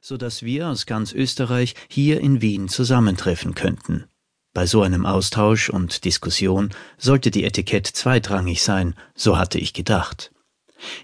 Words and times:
so 0.00 0.16
dass 0.16 0.42
wir 0.42 0.68
aus 0.68 0.86
ganz 0.86 1.12
Österreich 1.12 1.74
hier 1.88 2.20
in 2.20 2.40
Wien 2.40 2.68
zusammentreffen 2.68 3.54
könnten. 3.54 4.06
Bei 4.52 4.66
so 4.66 4.82
einem 4.82 5.06
Austausch 5.06 5.70
und 5.70 6.04
Diskussion 6.04 6.70
sollte 6.98 7.30
die 7.30 7.44
Etikett 7.44 7.86
zweitrangig 7.86 8.62
sein, 8.62 8.94
so 9.14 9.38
hatte 9.38 9.58
ich 9.58 9.72
gedacht. 9.74 10.32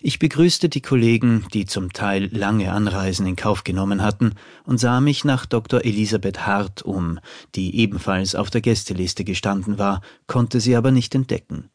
Ich 0.03 0.19
begrüßte 0.19 0.69
die 0.69 0.81
Kollegen, 0.81 1.47
die 1.53 1.67
zum 1.67 1.93
Teil 1.93 2.29
lange 2.33 2.73
Anreisen 2.73 3.27
in 3.27 3.37
Kauf 3.37 3.63
genommen 3.63 4.03
hatten, 4.03 4.33
und 4.65 4.79
sah 4.79 5.01
mich 5.01 5.25
nach 5.25 5.47
Dr. 5.47 5.85
Elisabeth 5.85 6.47
Hart 6.47 6.83
um, 6.83 7.21
die 7.55 7.77
ebenfalls 7.77 8.35
auf 8.35 8.51
der 8.51 8.63
Gästeliste 8.63 9.25
gestanden 9.25 9.79
war, 9.79 10.01
konnte 10.27 10.61
sie 10.61 10.75
aber 10.75 10.91
nicht 10.91 11.15
entdecken. 11.15 11.71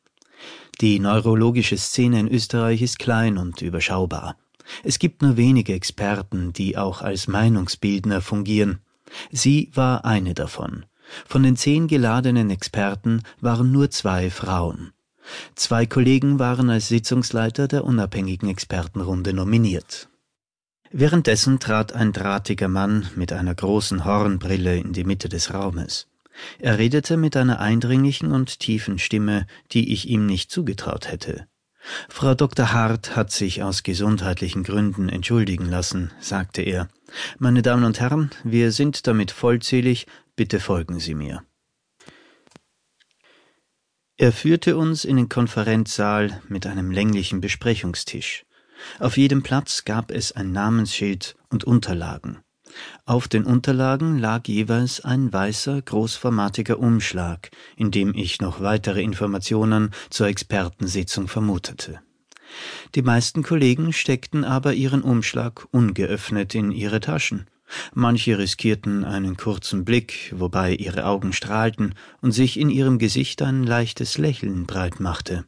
Die 0.82 1.00
neurologische 1.00 1.78
Szene 1.78 2.20
in 2.20 2.28
Österreich 2.28 2.82
ist 2.82 2.98
klein 2.98 3.38
und 3.38 3.62
überschaubar. 3.62 4.36
Es 4.84 5.00
gibt 5.00 5.22
nur 5.22 5.38
wenige 5.38 5.74
Experten, 5.74 6.54
die 6.54 6.78
auch 6.78 7.02
als 7.02 7.28
Meinungsbildner 7.28 8.22
fungieren. 8.22 8.80
Sie 9.32 9.72
war 9.74 10.06
eine 10.06 10.34
davon. 10.34 10.86
Von 11.26 11.44
den 11.44 11.58
zehn 11.58 11.88
geladenen 11.88 12.50
Experten 12.50 13.24
waren 13.40 13.72
nur 13.72 13.90
zwei 13.90 14.30
Frauen. 14.30 14.94
Zwei 15.56 15.86
Kollegen 15.86 16.40
waren 16.40 16.70
als 16.70 16.88
Sitzungsleiter 16.88 17.68
der 17.68 17.84
unabhängigen 17.84 18.50
Expertenrunde 18.50 19.34
nominiert. 19.34 20.10
Währenddessen 20.92 21.60
trat 21.60 21.94
ein 21.94 22.12
drahtiger 22.12 22.68
Mann 22.68 23.08
mit 23.16 23.32
einer 23.32 23.56
großen 23.56 24.04
Hornbrille 24.04 24.78
in 24.78 24.94
die 24.94 25.06
Mitte 25.06 25.30
des 25.30 25.54
Raumes. 25.54 26.08
Er 26.60 26.78
redete 26.78 27.18
mit 27.18 27.38
einer 27.38 27.60
eindringlichen 27.60 28.32
und 28.32 28.60
tiefen 28.60 29.00
Stimme, 29.00 29.48
die 29.72 29.94
ich 29.94 30.10
ihm 30.10 30.26
nicht 30.26 30.52
zugetraut 30.52 31.10
hätte. 31.10 31.48
Frau 32.10 32.36
Dr. 32.36 32.74
Hart 32.74 33.16
hat 33.16 33.32
sich 33.32 33.64
aus 33.64 33.84
gesundheitlichen 33.84 34.64
Gründen 34.64 35.10
entschuldigen 35.10 35.66
lassen, 35.66 36.12
sagte 36.20 36.62
er. 36.62 36.90
Meine 37.40 37.62
Damen 37.62 37.84
und 37.84 38.00
Herren, 38.00 38.30
wir 38.44 38.72
sind 38.72 39.08
damit 39.08 39.32
vollzählig, 39.32 40.08
bitte 40.36 40.60
folgen 40.60 41.00
Sie 41.00 41.16
mir. 41.16 41.44
Er 44.18 44.32
führte 44.32 44.78
uns 44.78 45.04
in 45.04 45.18
den 45.18 45.30
Konferenzsaal 45.30 46.42
mit 46.48 46.68
einem 46.68 46.92
länglichen 46.92 47.42
Besprechungstisch. 47.42 48.46
Auf 49.00 49.18
jedem 49.18 49.42
Platz 49.42 49.84
gab 49.84 50.12
es 50.12 50.32
ein 50.32 50.52
Namensschild 50.52 51.36
und 51.50 51.64
Unterlagen. 51.64 52.40
Auf 53.06 53.28
den 53.28 53.44
Unterlagen 53.44 54.18
lag 54.18 54.48
jeweils 54.48 55.02
ein 55.02 55.32
weißer, 55.32 55.82
großformatiger 55.82 56.80
Umschlag, 56.80 57.52
in 57.76 57.92
dem 57.92 58.14
ich 58.14 58.42
noch 58.42 58.62
weitere 58.62 59.02
Informationen 59.02 59.92
zur 60.10 60.28
Expertensitzung 60.28 61.28
vermutete. 61.28 62.00
Die 62.96 63.02
meisten 63.02 63.44
Kollegen 63.44 63.94
steckten 63.94 64.44
aber 64.44 64.74
ihren 64.74 65.02
Umschlag 65.02 65.68
ungeöffnet 65.72 66.56
in 66.56 66.72
ihre 66.72 67.00
Taschen. 67.00 67.48
Manche 67.94 68.38
riskierten 68.38 69.06
einen 69.06 69.38
kurzen 69.38 69.86
Blick, 69.86 70.34
wobei 70.36 70.74
ihre 70.74 71.06
Augen 71.06 71.32
strahlten 71.32 71.96
und 72.22 72.34
sich 72.34 72.60
in 72.60 72.70
ihrem 72.70 73.00
Gesicht 73.00 73.42
ein 73.42 73.64
leichtes 73.64 74.18
Lächeln 74.18 74.66
breit 74.66 75.00
machte. 75.00 75.46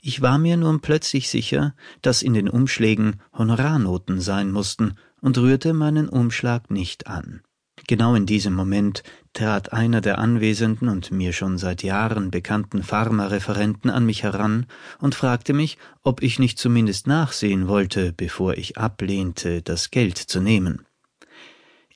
Ich 0.00 0.22
war 0.22 0.38
mir 0.38 0.56
nun 0.56 0.80
plötzlich 0.80 1.28
sicher, 1.28 1.74
dass 2.02 2.22
in 2.22 2.34
den 2.34 2.48
Umschlägen 2.48 3.20
Honorarnoten 3.32 4.20
sein 4.20 4.50
mussten 4.50 4.94
und 5.20 5.38
rührte 5.38 5.72
meinen 5.72 6.08
Umschlag 6.08 6.70
nicht 6.70 7.06
an. 7.06 7.42
Genau 7.86 8.14
in 8.14 8.26
diesem 8.26 8.54
Moment 8.54 9.02
trat 9.32 9.72
einer 9.72 10.00
der 10.00 10.18
anwesenden 10.18 10.88
und 10.88 11.10
mir 11.10 11.32
schon 11.32 11.58
seit 11.58 11.82
Jahren 11.82 12.30
bekannten 12.30 12.82
Pharmareferenten 12.82 13.90
an 13.90 14.06
mich 14.06 14.22
heran 14.22 14.66
und 14.98 15.14
fragte 15.14 15.52
mich, 15.52 15.76
ob 16.02 16.22
ich 16.22 16.38
nicht 16.38 16.58
zumindest 16.58 17.06
nachsehen 17.06 17.68
wollte, 17.68 18.12
bevor 18.12 18.54
ich 18.54 18.78
ablehnte, 18.78 19.60
das 19.60 19.90
Geld 19.90 20.16
zu 20.16 20.40
nehmen. 20.40 20.85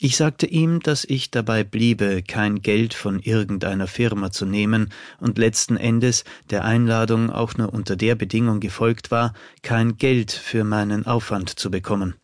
Ich 0.03 0.17
sagte 0.17 0.47
ihm, 0.47 0.81
dass 0.81 1.05
ich 1.05 1.31
dabei 1.31 1.63
bliebe, 1.63 2.23
kein 2.23 2.63
Geld 2.63 2.95
von 2.95 3.21
irgendeiner 3.21 3.87
Firma 3.87 4.31
zu 4.31 4.47
nehmen 4.47 4.89
und 5.19 5.37
letzten 5.37 5.77
Endes 5.77 6.25
der 6.49 6.65
Einladung 6.65 7.29
auch 7.29 7.59
nur 7.59 7.75
unter 7.75 7.97
der 7.97 8.15
Bedingung 8.15 8.61
gefolgt 8.61 9.11
war, 9.11 9.35
kein 9.61 9.99
Geld 9.99 10.33
für 10.33 10.65
meinen 10.65 11.05
Aufwand 11.05 11.51
zu 11.51 11.71
bekommen. 11.71 12.15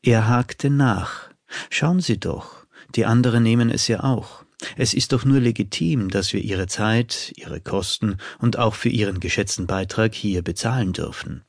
Er 0.00 0.28
hakte 0.28 0.70
nach. 0.70 1.28
Schauen 1.70 1.98
Sie 1.98 2.20
doch, 2.20 2.64
die 2.94 3.04
anderen 3.04 3.42
nehmen 3.42 3.68
es 3.68 3.88
ja 3.88 4.04
auch. 4.04 4.44
Es 4.76 4.94
ist 4.94 5.12
doch 5.12 5.24
nur 5.24 5.40
legitim, 5.40 6.08
dass 6.08 6.32
wir 6.32 6.40
Ihre 6.40 6.68
Zeit, 6.68 7.32
Ihre 7.34 7.60
Kosten 7.60 8.18
und 8.38 8.60
auch 8.60 8.76
für 8.76 8.90
Ihren 8.90 9.18
geschätzten 9.18 9.66
Beitrag 9.66 10.14
hier 10.14 10.42
bezahlen 10.42 10.92
dürfen. 10.92 11.42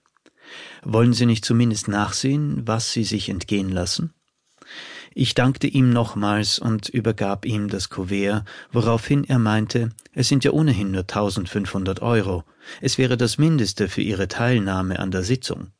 Wollen 0.81 1.14
Sie 1.14 1.28
nicht 1.28 1.46
zumindest 1.46 1.88
nachsehen, 1.90 2.64
was 2.66 2.92
Sie 2.92 3.03
sich 3.03 3.30
entgehen 3.30 3.70
lassen? 3.70 4.16
Ich 5.19 5.33
dankte 5.33 5.66
ihm 5.66 5.89
nochmals 5.89 6.59
und 6.59 6.89
übergab 6.89 7.44
ihm 7.44 7.69
das 7.69 7.89
Kuvert, 7.89 8.44
woraufhin 8.72 9.23
er 9.23 9.39
meinte, 9.39 9.89
es 10.13 10.28
sind 10.28 10.44
ja 10.44 10.51
ohnehin 10.51 10.91
nur 10.91 11.01
1500 11.01 12.03
Euro. 12.03 12.44
Es 12.81 13.00
wäre 13.00 13.17
das 13.17 13.39
Mindeste 13.39 13.88
für 13.88 14.03
Ihre 14.03 14.28
Teilnahme 14.28 15.00
an 15.00 15.09
der 15.09 15.23
Sitzung. 15.23 15.72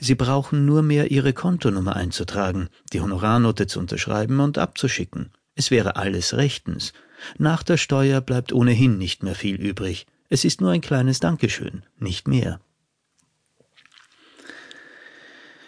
Sie 0.00 0.16
brauchen 0.16 0.66
nur 0.66 0.82
mehr 0.82 1.12
Ihre 1.12 1.32
Kontonummer 1.32 1.94
einzutragen, 1.94 2.70
die 2.92 3.00
Honorarnote 3.00 3.68
zu 3.68 3.78
unterschreiben 3.78 4.40
und 4.40 4.58
abzuschicken. 4.58 5.30
Es 5.54 5.70
wäre 5.70 5.94
alles 5.94 6.34
rechtens. 6.36 6.92
Nach 7.38 7.62
der 7.62 7.76
Steuer 7.76 8.20
bleibt 8.20 8.52
ohnehin 8.52 8.98
nicht 8.98 9.22
mehr 9.22 9.36
viel 9.36 9.60
übrig. 9.60 10.06
Es 10.28 10.44
ist 10.44 10.60
nur 10.60 10.72
ein 10.72 10.80
kleines 10.80 11.20
Dankeschön, 11.20 11.84
nicht 12.00 12.26
mehr. 12.26 12.58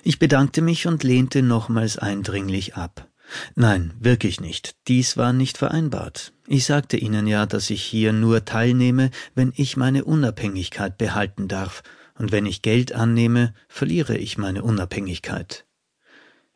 Ich 0.07 0.19
bedankte 0.19 0.61
mich 0.61 0.87
und 0.87 1.03
lehnte 1.03 1.43
nochmals 1.43 1.97
eindringlich 1.97 2.77
ab. 2.77 3.09
Nein, 3.55 3.95
wirklich 3.99 4.39
nicht. 4.39 4.77
Dies 4.87 5.17
war 5.17 5.33
nicht 5.33 5.57
vereinbart. 5.57 6.35
Ich 6.47 6.67
sagte 6.67 6.99
Ihnen 6.99 7.27
ja, 7.27 7.47
dass 7.47 7.71
ich 7.71 7.83
hier 7.83 8.13
nur 8.13 8.45
teilnehme, 8.45 9.11
wenn 9.35 9.55
ich 9.57 9.79
meine 9.79 10.05
Unabhängigkeit 10.05 10.99
behalten 10.99 11.49
darf, 11.49 11.83
und 12.17 12.33
wenn 12.33 12.45
ich 12.45 12.61
Geld 12.61 12.93
annehme, 12.93 13.55
verliere 13.67 14.17
ich 14.17 14.37
meine 14.37 14.63
Unabhängigkeit. 14.63 15.65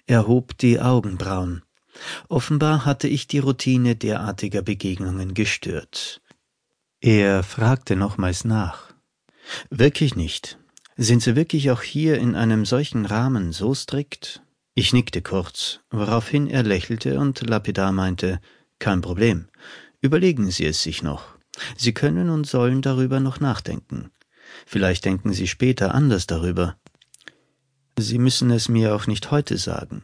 Er 0.06 0.28
hob 0.28 0.56
die 0.58 0.78
Augenbrauen. 0.78 1.62
Offenbar 2.28 2.84
hatte 2.84 3.08
ich 3.08 3.28
die 3.28 3.40
Routine 3.40 3.96
derartiger 3.96 4.62
Begegnungen 4.62 5.32
gestört. 5.32 6.20
Er 7.00 7.42
fragte 7.42 7.96
nochmals 7.96 8.44
nach. 8.44 8.92
Wirklich 9.70 10.14
nicht. 10.14 10.57
Sind 11.00 11.22
Sie 11.22 11.36
wirklich 11.36 11.70
auch 11.70 11.82
hier 11.82 12.18
in 12.18 12.34
einem 12.34 12.64
solchen 12.64 13.06
Rahmen 13.06 13.52
so 13.52 13.72
strikt? 13.72 14.42
Ich 14.74 14.92
nickte 14.92 15.22
kurz, 15.22 15.78
woraufhin 15.90 16.48
er 16.48 16.64
lächelte 16.64 17.20
und 17.20 17.48
lapidar 17.48 17.92
meinte, 17.92 18.40
kein 18.80 19.00
Problem. 19.00 19.46
Überlegen 20.00 20.50
Sie 20.50 20.66
es 20.66 20.82
sich 20.82 21.04
noch. 21.04 21.36
Sie 21.76 21.94
können 21.94 22.30
und 22.30 22.48
sollen 22.48 22.82
darüber 22.82 23.20
noch 23.20 23.38
nachdenken. 23.38 24.10
Vielleicht 24.66 25.04
denken 25.04 25.32
Sie 25.32 25.46
später 25.46 25.94
anders 25.94 26.26
darüber. 26.26 26.76
Sie 27.96 28.18
müssen 28.18 28.50
es 28.50 28.68
mir 28.68 28.92
auch 28.92 29.06
nicht 29.06 29.30
heute 29.30 29.56
sagen. 29.56 30.02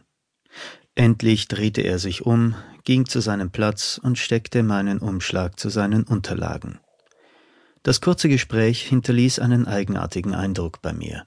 Endlich 0.95 1.49
drehte 1.49 1.81
er 1.81 1.99
sich 1.99 2.25
um, 2.25 2.55
ging 2.85 3.07
zu 3.07 3.19
seinem 3.19 3.51
Platz 3.51 4.01
und 4.01 4.17
steckte 4.17 4.63
meinen 4.63 5.01
Umschlag 5.01 5.59
zu 5.59 5.71
seinen 5.71 6.05
Unterlagen. 6.05 6.79
Das 7.85 8.01
kurze 8.01 8.31
Gespräch 8.31 8.81
hinterließ 8.81 9.41
einen 9.41 9.67
eigenartigen 9.67 10.35
Eindruck 10.35 10.81
bei 10.81 10.95
mir. 10.95 11.27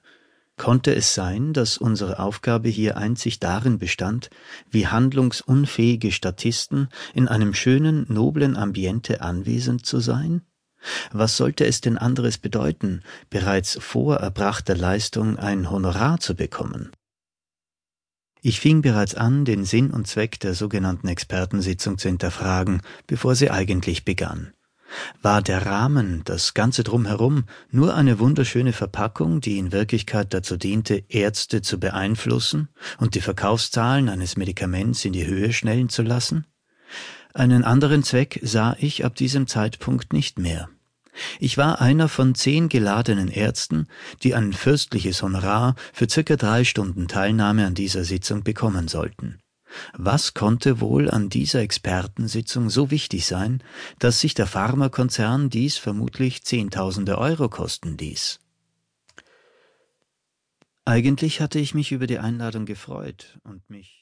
Konnte 0.56 0.92
es 0.92 1.14
sein, 1.14 1.52
dass 1.52 1.78
unsere 1.78 2.18
Aufgabe 2.18 2.68
hier 2.68 2.96
einzig 2.96 3.38
darin 3.38 3.78
bestand, 3.78 4.28
wie 4.68 4.88
handlungsunfähige 4.88 6.10
Statisten 6.10 6.88
in 7.14 7.28
einem 7.28 7.54
schönen, 7.54 8.06
noblen 8.08 8.56
Ambiente 8.56 9.20
anwesend 9.20 9.86
zu 9.86 10.00
sein? 10.00 10.42
Was 11.12 11.36
sollte 11.36 11.64
es 11.64 11.80
denn 11.80 11.96
anderes 11.96 12.38
bedeuten, 12.38 13.02
bereits 13.30 13.78
vor 13.80 14.16
erbrachter 14.16 14.76
Leistung 14.76 15.36
ein 15.38 15.70
Honorar 15.70 16.18
zu 16.18 16.34
bekommen? 16.34 16.90
Ich 18.42 18.58
fing 18.58 18.82
bereits 18.82 19.14
an, 19.14 19.44
den 19.44 19.64
Sinn 19.64 19.92
und 19.92 20.08
Zweck 20.08 20.40
der 20.40 20.54
sogenannten 20.54 21.06
Expertensitzung 21.06 21.98
zu 21.98 22.08
hinterfragen, 22.08 22.82
bevor 23.06 23.36
sie 23.36 23.52
eigentlich 23.52 24.04
begann. 24.04 24.54
War 25.22 25.42
der 25.42 25.66
Rahmen, 25.66 26.22
das 26.24 26.54
Ganze 26.54 26.82
drumherum, 26.84 27.44
nur 27.70 27.94
eine 27.94 28.18
wunderschöne 28.18 28.72
Verpackung, 28.72 29.40
die 29.40 29.58
in 29.58 29.72
Wirklichkeit 29.72 30.32
dazu 30.32 30.56
diente, 30.56 31.04
Ärzte 31.08 31.62
zu 31.62 31.78
beeinflussen 31.78 32.68
und 32.98 33.14
die 33.14 33.20
Verkaufszahlen 33.20 34.08
eines 34.08 34.36
Medikaments 34.36 35.04
in 35.04 35.12
die 35.12 35.26
Höhe 35.26 35.52
schnellen 35.52 35.88
zu 35.88 36.02
lassen? 36.02 36.46
Einen 37.34 37.64
anderen 37.64 38.02
Zweck 38.02 38.40
sah 38.42 38.76
ich 38.80 39.04
ab 39.04 39.14
diesem 39.14 39.46
Zeitpunkt 39.46 40.12
nicht 40.12 40.38
mehr. 40.38 40.68
Ich 41.40 41.58
war 41.58 41.80
einer 41.80 42.08
von 42.08 42.34
zehn 42.34 42.68
geladenen 42.68 43.28
Ärzten, 43.28 43.88
die 44.22 44.34
ein 44.34 44.52
fürstliches 44.52 45.22
Honorar 45.22 45.74
für 45.92 46.08
circa 46.08 46.36
drei 46.36 46.64
Stunden 46.64 47.08
Teilnahme 47.08 47.66
an 47.66 47.74
dieser 47.74 48.04
Sitzung 48.04 48.44
bekommen 48.44 48.88
sollten. 48.88 49.38
Was 49.96 50.34
konnte 50.34 50.80
wohl 50.80 51.10
an 51.10 51.28
dieser 51.28 51.60
Expertensitzung 51.60 52.70
so 52.70 52.90
wichtig 52.90 53.26
sein, 53.26 53.62
dass 53.98 54.20
sich 54.20 54.34
der 54.34 54.46
Pharmakonzern 54.46 55.50
dies 55.50 55.78
vermutlich 55.78 56.44
Zehntausende 56.44 57.18
Euro 57.18 57.48
kosten 57.48 57.96
ließ? 57.96 58.40
Eigentlich 60.84 61.40
hatte 61.40 61.58
ich 61.58 61.74
mich 61.74 61.92
über 61.92 62.06
die 62.06 62.18
Einladung 62.18 62.64
gefreut 62.64 63.38
und 63.44 63.68
mich 63.68 63.96